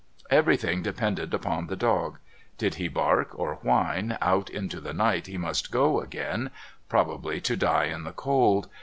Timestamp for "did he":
2.57-2.87